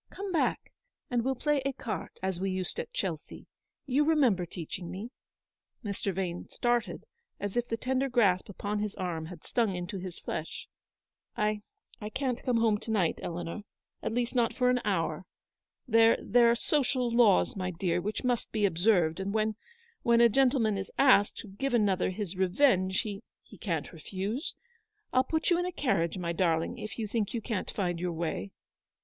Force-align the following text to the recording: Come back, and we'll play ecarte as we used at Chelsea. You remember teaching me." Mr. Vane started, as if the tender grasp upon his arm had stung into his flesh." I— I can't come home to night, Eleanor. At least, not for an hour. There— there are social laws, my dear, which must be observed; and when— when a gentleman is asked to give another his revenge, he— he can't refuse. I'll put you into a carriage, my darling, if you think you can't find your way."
Come 0.09 0.31
back, 0.31 0.71
and 1.11 1.23
we'll 1.23 1.35
play 1.35 1.61
ecarte 1.63 2.17
as 2.23 2.39
we 2.39 2.49
used 2.49 2.79
at 2.79 2.91
Chelsea. 2.91 3.45
You 3.85 4.03
remember 4.03 4.47
teaching 4.47 4.89
me." 4.89 5.11
Mr. 5.85 6.11
Vane 6.11 6.49
started, 6.49 7.03
as 7.39 7.55
if 7.55 7.67
the 7.67 7.77
tender 7.77 8.09
grasp 8.09 8.49
upon 8.49 8.79
his 8.79 8.95
arm 8.95 9.27
had 9.27 9.45
stung 9.45 9.75
into 9.75 9.99
his 9.99 10.17
flesh." 10.17 10.67
I— 11.47 11.61
I 12.01 12.09
can't 12.09 12.41
come 12.41 12.57
home 12.57 12.79
to 12.79 12.89
night, 12.89 13.19
Eleanor. 13.21 13.61
At 14.01 14.11
least, 14.11 14.33
not 14.33 14.55
for 14.55 14.71
an 14.71 14.81
hour. 14.83 15.27
There— 15.87 16.17
there 16.33 16.49
are 16.49 16.55
social 16.55 17.11
laws, 17.15 17.55
my 17.55 17.69
dear, 17.69 18.01
which 18.01 18.23
must 18.23 18.51
be 18.51 18.65
observed; 18.65 19.19
and 19.19 19.35
when— 19.35 19.53
when 20.01 20.19
a 20.19 20.29
gentleman 20.29 20.79
is 20.79 20.89
asked 20.97 21.37
to 21.41 21.47
give 21.47 21.75
another 21.75 22.09
his 22.09 22.35
revenge, 22.35 23.01
he— 23.01 23.21
he 23.43 23.55
can't 23.59 23.93
refuse. 23.93 24.55
I'll 25.13 25.23
put 25.23 25.51
you 25.51 25.57
into 25.59 25.69
a 25.69 25.71
carriage, 25.71 26.17
my 26.17 26.33
darling, 26.33 26.79
if 26.79 26.97
you 26.97 27.07
think 27.07 27.35
you 27.35 27.41
can't 27.43 27.69
find 27.69 27.99
your 27.99 28.13
way." 28.13 28.51